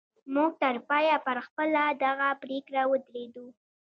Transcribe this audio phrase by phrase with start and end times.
[0.33, 3.45] موږ تر پایه پر خپله دغه پرېکړه ودرېدو